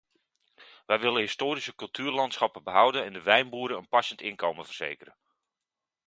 Wij 0.85 0.99
willen 0.99 1.19
historische 1.21 1.75
cultuurlandschappen 1.75 2.63
behouden 2.63 3.03
en 3.05 3.13
de 3.13 3.21
wijnboeren 3.21 3.77
een 3.77 3.87
passend 3.87 4.21
inkomen 4.21 4.65
verzekeren. 4.65 5.15